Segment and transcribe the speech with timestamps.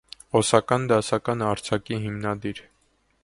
[0.37, 2.65] Օսական դասական արձակի հիմնադիր։